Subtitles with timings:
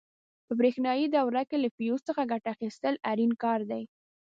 [0.45, 3.83] په برېښنایي دورو کې له فیوز څخه ګټه اخیستل اړین کار دی.